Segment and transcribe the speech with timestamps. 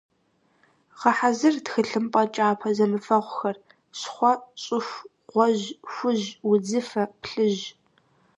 [0.99, 3.57] Гъэхьэзыр тхылъымпӀэ кӀапэ зэмыфэгъухэр:
[3.99, 4.31] щхъуэ,
[4.63, 7.63] щӀыху, гъуэжь, хужь, удзыфэ, плъыжь.